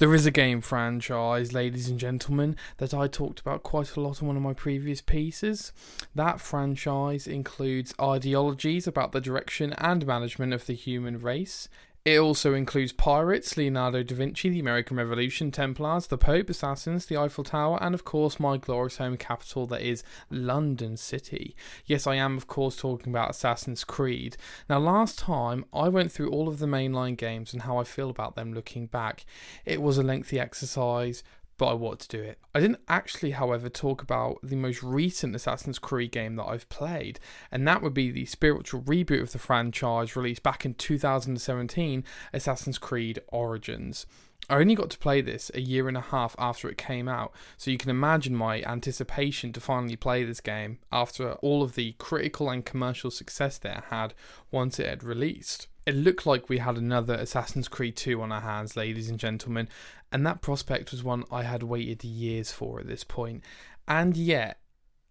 There 0.00 0.14
is 0.14 0.24
a 0.24 0.30
game 0.30 0.62
franchise, 0.62 1.52
ladies 1.52 1.90
and 1.90 2.00
gentlemen, 2.00 2.56
that 2.78 2.94
I 2.94 3.06
talked 3.06 3.38
about 3.38 3.62
quite 3.62 3.96
a 3.96 4.00
lot 4.00 4.22
in 4.22 4.26
one 4.26 4.36
of 4.36 4.42
my 4.42 4.54
previous 4.54 5.02
pieces. 5.02 5.74
That 6.14 6.40
franchise 6.40 7.26
includes 7.26 7.92
ideologies 8.00 8.86
about 8.86 9.12
the 9.12 9.20
direction 9.20 9.74
and 9.74 10.06
management 10.06 10.54
of 10.54 10.64
the 10.64 10.72
human 10.72 11.20
race. 11.20 11.68
It 12.02 12.18
also 12.18 12.54
includes 12.54 12.94
pirates, 12.94 13.58
Leonardo 13.58 14.02
da 14.02 14.14
Vinci, 14.14 14.48
the 14.48 14.58
American 14.58 14.96
Revolution, 14.96 15.50
Templars, 15.50 16.06
the 16.06 16.16
Pope, 16.16 16.48
assassins, 16.48 17.04
the 17.04 17.18
Eiffel 17.18 17.44
Tower, 17.44 17.78
and 17.82 17.94
of 17.94 18.06
course 18.06 18.40
my 18.40 18.56
glorious 18.56 18.96
home 18.96 19.18
capital 19.18 19.66
that 19.66 19.82
is 19.82 20.02
London 20.30 20.96
City. 20.96 21.54
Yes, 21.84 22.06
I 22.06 22.14
am 22.14 22.38
of 22.38 22.46
course 22.46 22.76
talking 22.76 23.12
about 23.12 23.28
Assassin's 23.28 23.84
Creed. 23.84 24.38
Now, 24.66 24.78
last 24.78 25.18
time 25.18 25.66
I 25.74 25.90
went 25.90 26.10
through 26.10 26.30
all 26.30 26.48
of 26.48 26.58
the 26.58 26.64
mainline 26.64 27.18
games 27.18 27.52
and 27.52 27.62
how 27.62 27.76
I 27.76 27.84
feel 27.84 28.08
about 28.08 28.34
them 28.34 28.54
looking 28.54 28.86
back. 28.86 29.26
It 29.66 29.82
was 29.82 29.98
a 29.98 30.02
lengthy 30.02 30.40
exercise, 30.40 31.22
but 31.60 31.66
I 31.66 31.74
want 31.74 32.00
to 32.00 32.08
do 32.08 32.22
it. 32.22 32.38
I 32.54 32.60
didn't 32.60 32.80
actually, 32.88 33.32
however, 33.32 33.68
talk 33.68 34.00
about 34.00 34.38
the 34.42 34.56
most 34.56 34.82
recent 34.82 35.36
Assassin's 35.36 35.78
Creed 35.78 36.10
game 36.10 36.36
that 36.36 36.46
I've 36.46 36.66
played, 36.70 37.20
and 37.52 37.68
that 37.68 37.82
would 37.82 37.92
be 37.92 38.10
the 38.10 38.24
spiritual 38.24 38.80
reboot 38.80 39.20
of 39.20 39.32
the 39.32 39.38
franchise 39.38 40.16
released 40.16 40.42
back 40.42 40.64
in 40.64 40.72
2017 40.72 42.02
Assassin's 42.32 42.78
Creed 42.78 43.20
Origins. 43.28 44.06
I 44.48 44.56
only 44.56 44.74
got 44.74 44.88
to 44.88 44.98
play 44.98 45.20
this 45.20 45.50
a 45.52 45.60
year 45.60 45.86
and 45.86 45.98
a 45.98 46.00
half 46.00 46.34
after 46.38 46.66
it 46.70 46.78
came 46.78 47.08
out, 47.08 47.30
so 47.58 47.70
you 47.70 47.76
can 47.76 47.90
imagine 47.90 48.34
my 48.34 48.62
anticipation 48.62 49.52
to 49.52 49.60
finally 49.60 49.96
play 49.96 50.24
this 50.24 50.40
game 50.40 50.78
after 50.90 51.32
all 51.42 51.62
of 51.62 51.74
the 51.74 51.92
critical 51.98 52.48
and 52.48 52.64
commercial 52.64 53.10
success 53.10 53.58
that 53.58 53.76
it 53.76 53.84
had 53.90 54.14
once 54.50 54.78
it 54.78 54.88
had 54.88 55.04
released. 55.04 55.68
It 55.86 55.94
looked 55.94 56.26
like 56.26 56.48
we 56.48 56.58
had 56.58 56.76
another 56.76 57.14
Assassin's 57.14 57.68
Creed 57.68 57.96
2 57.96 58.20
on 58.20 58.32
our 58.32 58.42
hands, 58.42 58.76
ladies 58.76 59.08
and 59.08 59.18
gentlemen, 59.18 59.68
and 60.12 60.26
that 60.26 60.42
prospect 60.42 60.90
was 60.90 61.02
one 61.02 61.24
I 61.30 61.42
had 61.42 61.62
waited 61.62 62.04
years 62.04 62.52
for 62.52 62.80
at 62.80 62.86
this 62.86 63.04
point. 63.04 63.42
And 63.88 64.16
yet, 64.16 64.60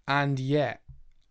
and 0.07 0.39
yet, 0.39 0.81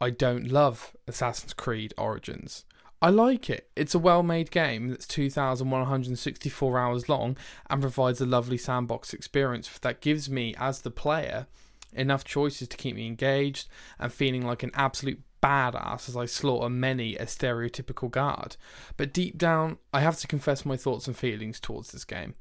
I 0.01 0.11
don't 0.11 0.49
love 0.49 0.97
Assassin's 1.07 1.55
Creed 1.55 1.95
Origins. 1.97 2.65
I 3.01 3.11
like 3.11 3.49
it. 3.49 3.71
It's 3.77 3.95
a 3.95 3.99
well 3.99 4.25
made 4.25 4.51
game 4.51 4.89
that's 4.89 5.07
2,164 5.07 6.79
hours 6.79 7.09
long 7.09 7.37
and 7.71 7.81
provides 7.81 8.21
a 8.21 8.27
lovely 8.27 8.59
sandbox 8.59 9.15
experience 9.15 9.69
that 9.79 10.01
gives 10.01 10.29
me, 10.29 10.55
as 10.59 10.81
the 10.81 10.91
player, 10.91 11.47
enough 11.93 12.25
choices 12.25 12.69
to 12.69 12.77
keep 12.77 12.97
me 12.97 13.07
engaged 13.07 13.69
and 13.99 14.13
feeling 14.13 14.45
like 14.45 14.63
an 14.63 14.73
absolute 14.75 15.21
badass 15.43 16.09
as 16.09 16.17
I 16.17 16.27
slaughter 16.27 16.69
many 16.69 17.17
a 17.17 17.27
stereotypical 17.27 18.11
guard. 18.11 18.57
But 18.97 19.13
deep 19.13 19.39
down, 19.39 19.79
I 19.93 20.01
have 20.01 20.19
to 20.21 20.27
confess 20.27 20.65
my 20.65 20.77
thoughts 20.77 21.07
and 21.07 21.17
feelings 21.17 21.61
towards 21.61 21.93
this 21.93 22.05
game. 22.05 22.35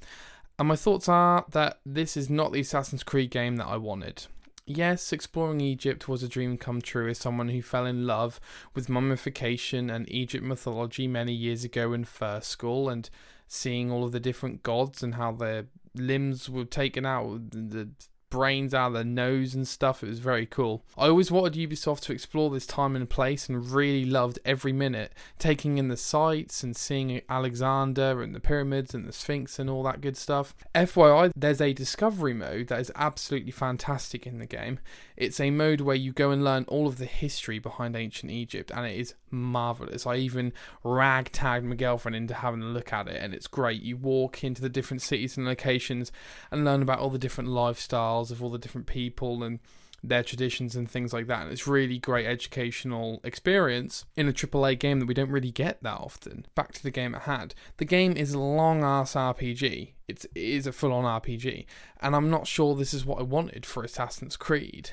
And 0.59 0.67
my 0.67 0.76
thoughts 0.76 1.08
are 1.08 1.45
that 1.52 1.80
this 1.86 2.17
is 2.17 2.30
not 2.30 2.52
the 2.52 2.62
Assassin's 2.62 3.04
Creed 3.04 3.30
game 3.30 3.58
that 3.58 3.67
I 3.67 3.78
wanted. 3.78 4.26
Yes, 4.66 5.14
exploring 5.14 5.62
Egypt 5.62 6.09
was 6.09 6.23
a 6.23 6.28
dream 6.28 6.58
come 6.58 6.81
true 6.81 7.09
as 7.09 7.20
someone 7.20 7.50
who 7.50 7.62
fell 7.62 7.86
in 7.86 8.06
love 8.06 8.39
with 8.76 8.89
mummification 8.89 9.89
and 9.89 10.11
Egypt 10.11 10.44
mythology 10.44 11.08
many 11.08 11.32
years 11.32 11.64
ago 11.64 11.94
in 11.94 12.04
first 12.04 12.50
school 12.50 12.89
and 12.89 13.09
seeing 13.48 13.89
all 13.89 14.04
of 14.04 14.11
the 14.11 14.20
different 14.20 14.64
gods 14.64 15.02
and 15.02 15.16
how 15.16 15.32
their 15.32 15.67
limbs 15.95 16.50
were 16.50 16.66
taken 16.66 17.06
out, 17.06 17.52
the 17.52 17.89
brains 18.30 18.73
out 18.73 18.88
of 18.88 18.94
their 18.94 19.03
nose 19.03 19.56
and 19.56 19.67
stuff. 19.67 20.03
It 20.03 20.09
was 20.09 20.20
very 20.20 20.45
cool. 20.45 20.83
I 20.97 21.08
always 21.08 21.31
wanted 21.31 21.53
Ubisoft 21.53 22.02
to 22.02 22.14
explore 22.14 22.50
this 22.50 22.66
time 22.66 22.95
and 22.95 23.09
place 23.09 23.47
and 23.47 23.72
really 23.72 24.06
loved 24.06 24.39
every 24.45 24.73
minute, 24.73 25.14
taking 25.39 25.78
in 25.78 25.88
the 25.88 25.97
sights 25.97 26.64
and 26.64 26.75
seeing 26.75 27.22
Alexandria 27.30 28.20
and 28.20 28.36
the 28.36 28.39
pyramids 28.39 28.94
and 28.94 29.08
the 29.08 29.14
Sphinx 29.14 29.59
and 29.59 29.70
all 29.70 29.83
that 29.83 30.02
good 30.02 30.17
stuff. 30.17 30.55
FYI, 30.75 31.31
there's 31.36 31.61
a 31.61 31.73
discovery 31.73 32.33
mode 32.33 32.67
that 32.67 32.80
is 32.80 32.92
absolutely 32.95 33.52
fantastic 33.52 34.28
in 34.28 34.39
the 34.39 34.45
game. 34.45 34.80
It's 35.16 35.39
a 35.39 35.50
mode 35.50 35.81
where 35.81 35.95
you 35.95 36.11
go 36.11 36.31
and 36.31 36.44
learn 36.44 36.66
all 36.67 36.88
of 36.88 36.98
the 36.98 37.05
history 37.05 37.59
behind 37.59 37.95
ancient 37.95 38.32
Egypt, 38.32 38.71
and 38.73 38.86
it 38.86 38.99
is 38.99 39.15
marvelous. 39.32 40.05
I 40.05 40.15
even 40.17 40.54
ragtagged 40.83 41.64
my 41.64 41.76
girlfriend 41.76 42.15
into 42.15 42.36
having 42.36 42.61
a 42.61 42.65
look 42.65 42.94
at 42.94 43.08
it, 43.08 43.21
and 43.21 43.33
it's 43.33 43.48
great. 43.48 43.82
You 43.82 43.98
walk 43.98 44.44
into 44.44 44.61
the 44.61 44.70
different 44.70 45.02
cities 45.02 45.38
and 45.38 45.45
locations 45.45 46.11
and 46.52 46.65
learn 46.65 46.82
about 46.82 46.99
all 46.99 47.09
the 47.09 47.17
different 47.17 47.49
lifestyles 47.49 48.17
of 48.32 48.44
all 48.44 48.50
the 48.50 48.58
different 48.58 48.88
people 48.88 49.44
and 49.44 49.60
their 50.04 50.23
traditions 50.23 50.76
and 50.76 50.89
things 50.89 51.14
like 51.14 51.28
that. 51.28 51.44
And 51.44 51.52
it's 51.52 51.67
really 51.67 51.98
great 51.98 52.26
educational 52.26 53.20
experience 53.23 54.05
in 54.16 54.28
a 54.28 54.33
AAA 54.33 54.80
game 54.80 55.00
that 55.00 55.08
we 55.08 55.14
don't 55.14 55.32
really 55.32 55.52
get 55.52 55.82
that 55.83 55.98
often. 55.98 56.45
Back 56.56 56.72
to 56.73 56.83
the 56.83 56.92
game 56.92 57.16
at 57.16 57.23
hand. 57.23 57.56
The 57.77 57.86
game 57.86 58.16
is 58.16 58.33
a 58.33 58.39
long 58.39 58.83
ass 58.83 59.14
RPG. 59.14 59.94
It's, 60.08 60.26
it 60.26 60.32
is 60.36 60.67
a 60.67 60.72
full 60.72 60.94
on 60.94 61.04
RPG. 61.22 61.66
And 62.02 62.16
I'm 62.16 62.30
not 62.30 62.48
sure 62.48 62.76
this 62.76 62.94
is 62.94 63.06
what 63.06 63.20
I 63.20 63.23
wanted 63.23 63.66
for 63.66 63.83
Assassin's 63.83 64.38
Creed. 64.38 64.92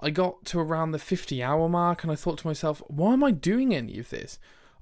I 0.00 0.10
got 0.10 0.44
to 0.46 0.60
around 0.60 0.92
the 0.92 0.98
50 0.98 1.42
hour 1.42 1.68
mark 1.68 2.02
and 2.02 2.10
I 2.10 2.16
thought 2.16 2.38
to 2.38 2.46
myself, 2.46 2.82
why 2.88 3.12
am 3.12 3.22
I 3.22 3.30
doing 3.30 3.74
any 3.74 3.98
of 3.98 4.10
this? 4.10 4.38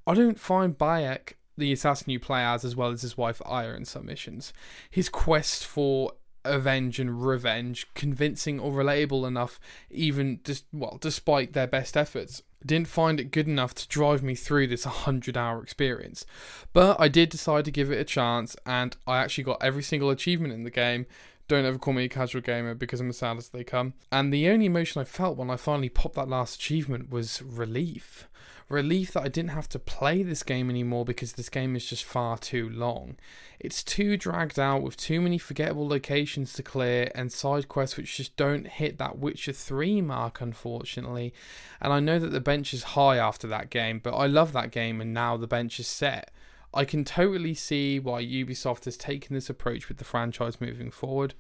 I 0.07 0.15
don't 0.15 0.39
find 0.39 0.79
Bayek, 0.79 1.35
the 1.57 1.73
assassin 1.73 2.11
you 2.11 2.21
play 2.21 2.45
as, 2.45 2.65
as 2.65 2.77
well 2.77 2.91
as 2.91 3.03
his 3.03 3.19
wife 3.19 3.43
Aya 3.45 3.75
in 3.75 3.85
some 3.85 4.07
missions, 4.07 4.53
his 4.89 5.09
quest 5.09 5.67
for 5.67 6.13
avenge 6.49 6.99
and 6.99 7.25
revenge 7.25 7.87
convincing 7.95 8.59
or 8.59 8.73
relatable 8.73 9.27
enough, 9.27 9.59
even 9.91 10.41
just 10.45 10.65
well, 10.73 10.99
despite 11.01 11.53
their 11.53 11.67
best 11.67 11.97
efforts. 11.97 12.43
Didn't 12.65 12.89
find 12.89 13.21
it 13.21 13.31
good 13.31 13.47
enough 13.47 13.75
to 13.77 13.89
drive 13.89 14.23
me 14.23 14.35
through 14.35 14.67
this 14.67 14.85
100 14.85 15.37
hour 15.37 15.63
experience. 15.63 16.27
But 16.73 16.99
I 17.01 17.09
did 17.09 17.29
decide 17.29 17.65
to 17.67 17.71
give 17.71 17.91
it 17.91 18.01
a 18.01 18.05
chance, 18.05 18.57
and 18.67 18.97
I 19.07 19.19
actually 19.19 19.45
got 19.45 19.63
every 19.63 19.83
single 19.83 20.11
achievement 20.11 20.53
in 20.53 20.65
the 20.65 20.71
game 20.71 21.07
don't 21.49 21.65
ever 21.65 21.79
call 21.79 21.95
me 21.95 22.05
a 22.05 22.09
casual 22.09 22.43
gamer 22.43 22.75
because 22.75 23.01
I'm 23.01 23.09
as 23.09 23.19
sad 23.19 23.39
as 23.39 23.49
they 23.49 23.65
come. 23.65 23.95
And 24.13 24.33
the 24.33 24.49
only 24.51 24.67
emotion 24.67 25.01
I 25.01 25.05
felt 25.05 25.39
when 25.39 25.51
I 25.51 25.57
finally 25.57 25.89
popped 25.89 26.15
that 26.17 26.29
last 26.29 26.57
achievement 26.57 27.11
was 27.11 27.43
relief. 27.43 28.29
Relief 28.69 29.13
that 29.13 29.23
I 29.23 29.29
didn't 29.29 29.53
have 29.53 29.69
to 29.71 29.79
play 29.79 30.23
this 30.23 30.43
game 30.43 30.69
anymore 30.69 31.07
because 31.07 31.33
this 31.33 31.49
game 31.49 31.75
is 31.75 31.87
just 31.87 32.05
far 32.05 32.37
too 32.37 32.69
long. 32.69 33.17
It's 33.59 33.83
too 33.83 34.19
dragged 34.19 34.59
out 34.59 34.83
with 34.83 34.99
too 34.99 35.23
many 35.23 35.39
forgettable 35.39 35.89
locations 35.89 36.53
to 36.53 36.63
clear 36.63 37.11
and 37.15 37.33
side 37.33 37.67
quests 37.69 37.97
which 37.97 38.19
just 38.19 38.37
don't 38.37 38.67
hit 38.67 38.99
that 38.99 39.19
Witcher 39.19 39.55
3 39.55 40.03
mark, 40.03 40.43
unfortunately. 40.43 41.33
And 41.81 41.95
I 41.95 42.01
know 42.01 42.19
that 42.19 42.29
the 42.29 42.43
bench 42.49 42.73
is 42.73 42.83
high 42.83 43.19
after 43.19 43.47
that 43.47 43.69
game, 43.69 44.01
but 44.03 44.15
I 44.15 44.25
love 44.25 44.55
that 44.55 44.71
game 44.71 45.03
and 45.03 45.13
now 45.13 45.37
the 45.37 45.47
bench 45.47 45.79
is 45.79 45.87
set. 45.87 46.31
I 46.73 46.87
can 46.87 47.05
totally 47.05 47.53
see 47.53 48.01
why 48.01 48.25
Ubisoft 48.25 48.87
has 48.87 48.97
taken 48.97 49.35
this 49.35 49.51
approach 49.51 49.89
with 49.89 49.99
the 49.99 50.05
franchise 50.05 50.59
moving 50.59 50.91
forward 50.91 51.35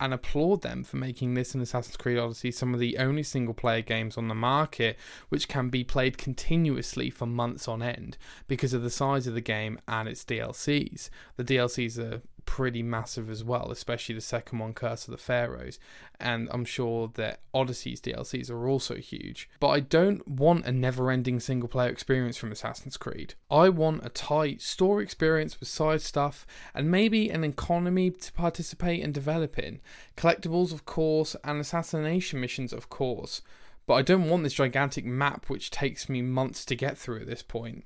and 0.00 0.12
applaud 0.12 0.62
them 0.62 0.82
for 0.82 0.96
making 0.96 1.34
this 1.34 1.54
and 1.54 1.62
Assassin's 1.62 1.96
Creed 1.96 2.18
Odyssey 2.18 2.50
some 2.50 2.74
of 2.74 2.80
the 2.80 2.98
only 2.98 3.22
single 3.22 3.54
player 3.54 3.80
games 3.80 4.18
on 4.18 4.26
the 4.26 4.34
market 4.34 4.98
which 5.28 5.46
can 5.46 5.68
be 5.68 5.84
played 5.84 6.18
continuously 6.18 7.10
for 7.10 7.26
months 7.26 7.68
on 7.68 7.80
end 7.80 8.18
because 8.48 8.74
of 8.74 8.82
the 8.82 8.90
size 8.90 9.28
of 9.28 9.34
the 9.34 9.40
game 9.40 9.78
and 9.86 10.08
its 10.08 10.24
DLCs. 10.24 11.10
The 11.36 11.44
DLCs 11.44 11.96
are 11.96 12.22
pretty 12.46 12.82
massive 12.82 13.30
as 13.30 13.44
well, 13.44 13.70
especially 13.70 14.14
the 14.14 14.20
second 14.20 14.58
one, 14.58 14.72
Curse 14.72 15.06
of 15.06 15.12
the 15.12 15.18
Pharaohs. 15.18 15.78
And 16.18 16.48
I'm 16.50 16.64
sure 16.64 17.10
that 17.14 17.40
Odyssey's 17.54 18.00
DLCs 18.00 18.50
are 18.50 18.68
also 18.68 18.96
huge. 18.96 19.48
But 19.58 19.68
I 19.68 19.80
don't 19.80 20.26
want 20.26 20.66
a 20.66 20.72
never 20.72 21.10
ending 21.10 21.40
single 21.40 21.68
player 21.68 21.90
experience 21.90 22.36
from 22.36 22.52
Assassin's 22.52 22.96
Creed. 22.96 23.34
I 23.50 23.68
want 23.68 24.04
a 24.04 24.10
tight 24.10 24.60
story 24.60 25.04
experience 25.04 25.58
with 25.58 25.68
side 25.68 26.02
stuff 26.02 26.46
and 26.74 26.90
maybe 26.90 27.30
an 27.30 27.44
economy 27.44 28.10
to 28.10 28.32
participate 28.32 29.02
and 29.02 29.14
develop 29.14 29.58
in. 29.58 29.80
Collectibles, 30.16 30.72
of 30.72 30.84
course, 30.84 31.36
and 31.44 31.60
assassination 31.60 32.40
missions, 32.40 32.72
of 32.72 32.88
course 32.88 33.42
but 33.90 33.96
I 33.96 34.02
don't 34.02 34.28
want 34.30 34.44
this 34.44 34.52
gigantic 34.52 35.04
map 35.04 35.46
which 35.50 35.68
takes 35.68 36.08
me 36.08 36.22
months 36.22 36.64
to 36.66 36.76
get 36.76 36.96
through 36.96 37.22
at 37.22 37.26
this 37.26 37.42
point. 37.42 37.82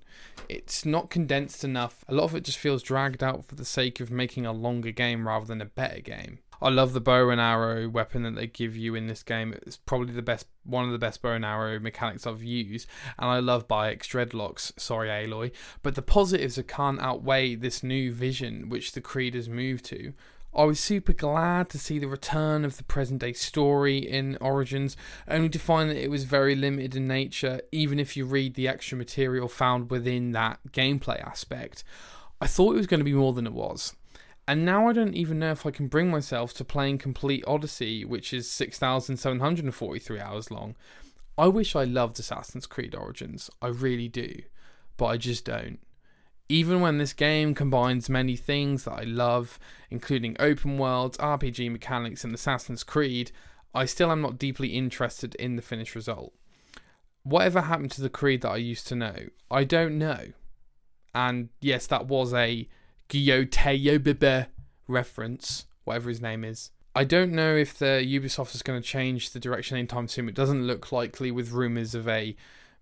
It's 0.50 0.84
not 0.84 1.08
condensed 1.08 1.64
enough. 1.64 2.04
A 2.06 2.14
lot 2.14 2.24
of 2.24 2.34
it 2.34 2.44
just 2.44 2.58
feels 2.58 2.82
dragged 2.82 3.24
out 3.24 3.46
for 3.46 3.54
the 3.54 3.64
sake 3.64 4.00
of 4.00 4.10
making 4.10 4.44
a 4.44 4.52
longer 4.52 4.90
game 4.90 5.26
rather 5.26 5.46
than 5.46 5.62
a 5.62 5.64
better 5.64 6.00
game. 6.00 6.40
I 6.60 6.68
love 6.68 6.92
the 6.92 7.00
bow 7.00 7.30
and 7.30 7.40
arrow 7.40 7.88
weapon 7.88 8.22
that 8.24 8.34
they 8.34 8.46
give 8.46 8.76
you 8.76 8.94
in 8.94 9.06
this 9.06 9.22
game. 9.22 9.54
It's 9.54 9.78
probably 9.78 10.12
the 10.12 10.20
best, 10.20 10.46
one 10.64 10.84
of 10.84 10.92
the 10.92 10.98
best 10.98 11.22
bow 11.22 11.32
and 11.32 11.44
arrow 11.44 11.80
mechanics 11.80 12.26
I've 12.26 12.42
used, 12.42 12.86
and 13.18 13.30
I 13.30 13.38
love 13.38 13.66
Bayek's 13.66 14.06
dreadlocks. 14.06 14.78
Sorry, 14.78 15.08
Aloy, 15.08 15.52
but 15.82 15.94
the 15.94 16.02
positives 16.02 16.60
can't 16.68 17.00
outweigh 17.00 17.54
this 17.54 17.82
new 17.82 18.12
vision 18.12 18.68
which 18.68 18.92
the 18.92 19.00
Creed 19.00 19.34
has 19.34 19.48
moved 19.48 19.86
to. 19.86 20.12
I 20.56 20.64
was 20.64 20.78
super 20.78 21.12
glad 21.12 21.68
to 21.70 21.78
see 21.78 21.98
the 21.98 22.06
return 22.06 22.64
of 22.64 22.76
the 22.76 22.84
present 22.84 23.20
day 23.20 23.32
story 23.32 23.98
in 23.98 24.38
Origins, 24.40 24.96
only 25.26 25.48
to 25.48 25.58
find 25.58 25.90
that 25.90 26.02
it 26.02 26.10
was 26.10 26.24
very 26.24 26.54
limited 26.54 26.94
in 26.94 27.08
nature, 27.08 27.60
even 27.72 27.98
if 27.98 28.16
you 28.16 28.24
read 28.24 28.54
the 28.54 28.68
extra 28.68 28.96
material 28.96 29.48
found 29.48 29.90
within 29.90 30.30
that 30.30 30.60
gameplay 30.70 31.20
aspect. 31.20 31.82
I 32.40 32.46
thought 32.46 32.74
it 32.74 32.78
was 32.78 32.86
going 32.86 33.00
to 33.00 33.04
be 33.04 33.12
more 33.12 33.32
than 33.32 33.48
it 33.48 33.52
was. 33.52 33.96
And 34.46 34.64
now 34.64 34.88
I 34.88 34.92
don't 34.92 35.14
even 35.14 35.40
know 35.40 35.50
if 35.50 35.66
I 35.66 35.72
can 35.72 35.88
bring 35.88 36.08
myself 36.08 36.54
to 36.54 36.64
playing 36.64 36.98
Complete 36.98 37.42
Odyssey, 37.48 38.04
which 38.04 38.32
is 38.32 38.48
6,743 38.50 40.20
hours 40.20 40.52
long. 40.52 40.76
I 41.36 41.48
wish 41.48 41.74
I 41.74 41.82
loved 41.82 42.20
Assassin's 42.20 42.66
Creed 42.66 42.94
Origins, 42.94 43.50
I 43.60 43.68
really 43.68 44.08
do, 44.08 44.42
but 44.96 45.06
I 45.06 45.16
just 45.16 45.44
don't. 45.44 45.80
Even 46.48 46.80
when 46.80 46.98
this 46.98 47.12
game 47.12 47.54
combines 47.54 48.10
many 48.10 48.36
things 48.36 48.84
that 48.84 48.92
I 48.92 49.02
love, 49.04 49.58
including 49.90 50.36
open 50.38 50.76
worlds, 50.76 51.16
RPG 51.18 51.70
mechanics, 51.70 52.22
and 52.22 52.34
Assassin's 52.34 52.84
Creed, 52.84 53.32
I 53.74 53.86
still 53.86 54.12
am 54.12 54.20
not 54.20 54.38
deeply 54.38 54.68
interested 54.68 55.34
in 55.36 55.56
the 55.56 55.62
finished 55.62 55.94
result. 55.94 56.34
Whatever 57.22 57.62
happened 57.62 57.90
to 57.92 58.02
the 58.02 58.10
Creed 58.10 58.42
that 58.42 58.50
I 58.50 58.56
used 58.56 58.86
to 58.88 58.94
know? 58.94 59.16
I 59.50 59.64
don't 59.64 59.98
know. 59.98 60.32
And 61.14 61.48
yes, 61.60 61.86
that 61.86 62.06
was 62.06 62.34
a 62.34 62.68
Guillaume 63.08 64.46
reference, 64.86 65.66
whatever 65.84 66.10
his 66.10 66.20
name 66.20 66.44
is. 66.44 66.70
I 66.94 67.04
don't 67.04 67.32
know 67.32 67.56
if 67.56 67.76
the 67.76 68.04
Ubisoft 68.06 68.54
is 68.54 68.62
going 68.62 68.80
to 68.80 68.86
change 68.86 69.30
the 69.30 69.40
direction 69.40 69.76
anytime 69.76 70.06
soon. 70.06 70.28
It 70.28 70.34
doesn't 70.34 70.66
look 70.66 70.92
likely 70.92 71.30
with 71.30 71.50
rumors 71.50 71.94
of 71.94 72.06
a 72.06 72.36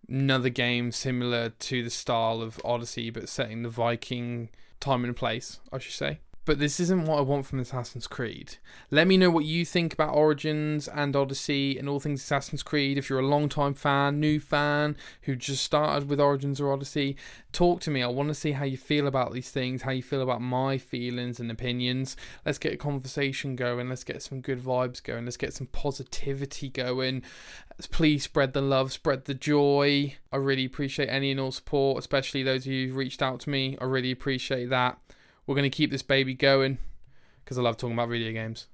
another 0.08 0.48
game 0.48 0.92
similar 0.92 1.50
to 1.50 1.82
the 1.82 1.90
style 1.90 2.42
of 2.42 2.60
Odyssey, 2.64 3.10
but 3.10 3.28
setting 3.28 3.62
the 3.62 3.68
Viking 3.68 4.50
time 4.80 5.04
and 5.04 5.16
place, 5.16 5.60
I 5.72 5.78
should 5.78 5.94
say 5.94 6.20
but 6.44 6.58
this 6.58 6.80
isn't 6.80 7.04
what 7.04 7.18
I 7.18 7.22
want 7.22 7.46
from 7.46 7.60
Assassin's 7.60 8.08
Creed. 8.08 8.56
Let 8.90 9.06
me 9.06 9.16
know 9.16 9.30
what 9.30 9.44
you 9.44 9.64
think 9.64 9.92
about 9.92 10.14
Origins 10.14 10.88
and 10.88 11.14
Odyssey 11.14 11.78
and 11.78 11.88
all 11.88 12.00
things 12.00 12.22
Assassin's 12.22 12.64
Creed. 12.64 12.98
If 12.98 13.08
you're 13.08 13.20
a 13.20 13.26
long 13.26 13.48
time 13.48 13.74
fan, 13.74 14.18
new 14.18 14.40
fan 14.40 14.96
who 15.22 15.36
just 15.36 15.62
started 15.62 16.08
with 16.08 16.20
Origins 16.20 16.60
or 16.60 16.72
Odyssey, 16.72 17.16
talk 17.52 17.80
to 17.82 17.90
me. 17.90 18.02
I 18.02 18.08
want 18.08 18.28
to 18.28 18.34
see 18.34 18.52
how 18.52 18.64
you 18.64 18.76
feel 18.76 19.06
about 19.06 19.32
these 19.32 19.50
things, 19.50 19.82
how 19.82 19.92
you 19.92 20.02
feel 20.02 20.22
about 20.22 20.42
my 20.42 20.78
feelings 20.78 21.38
and 21.38 21.50
opinions. 21.50 22.16
Let's 22.44 22.58
get 22.58 22.74
a 22.74 22.78
conversation 22.78 23.54
going. 23.54 23.88
Let's 23.88 24.04
get 24.04 24.22
some 24.22 24.40
good 24.40 24.60
vibes 24.60 25.02
going. 25.02 25.24
Let's 25.24 25.36
get 25.36 25.54
some 25.54 25.68
positivity 25.68 26.68
going. 26.68 27.22
Please 27.90 28.24
spread 28.24 28.52
the 28.52 28.60
love, 28.60 28.92
spread 28.92 29.26
the 29.26 29.34
joy. 29.34 30.16
I 30.32 30.36
really 30.38 30.64
appreciate 30.64 31.06
any 31.06 31.30
and 31.30 31.38
all 31.38 31.52
support, 31.52 31.98
especially 31.98 32.42
those 32.42 32.66
of 32.66 32.72
you 32.72 32.88
who've 32.88 32.96
reached 32.96 33.22
out 33.22 33.38
to 33.40 33.50
me. 33.50 33.78
I 33.80 33.84
really 33.84 34.10
appreciate 34.10 34.70
that. 34.70 34.98
We're 35.46 35.54
going 35.54 35.70
to 35.70 35.76
keep 35.76 35.90
this 35.90 36.02
baby 36.02 36.34
going 36.34 36.78
because 37.44 37.58
I 37.58 37.62
love 37.62 37.76
talking 37.76 37.94
about 37.94 38.08
video 38.08 38.32
games. 38.32 38.66